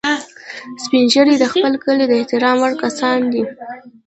سپین 0.83 1.05
ږیری 1.13 1.35
د 1.39 1.45
خپل 1.51 1.73
کلي 1.83 2.05
د 2.07 2.11
احترام 2.19 2.57
وړ 2.59 2.73
کسان 2.83 3.19
دي 3.31 3.43